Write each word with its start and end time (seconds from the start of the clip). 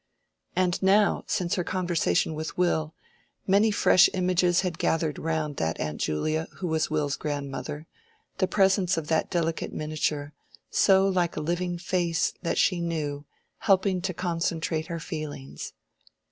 And 0.55 0.81
now, 0.81 1.23
since 1.27 1.53
her 1.53 1.63
conversation 1.63 2.33
with 2.33 2.57
Will, 2.57 2.95
many 3.45 3.69
fresh 3.69 4.09
images 4.15 4.61
had 4.61 4.79
gathered 4.79 5.19
round 5.19 5.57
that 5.57 5.79
Aunt 5.79 6.01
Julia 6.01 6.47
who 6.55 6.65
was 6.65 6.89
Will's 6.89 7.15
grandmother; 7.15 7.85
the 8.39 8.47
presence 8.47 8.97
of 8.97 9.09
that 9.09 9.29
delicate 9.29 9.71
miniature, 9.73 10.33
so 10.71 11.07
like 11.07 11.35
a 11.35 11.39
living 11.39 11.77
face 11.77 12.33
that 12.41 12.57
she 12.57 12.81
knew, 12.81 13.25
helping 13.59 14.01
to 14.01 14.11
concentrate 14.11 14.87
her 14.87 14.99
feelings. 14.99 15.73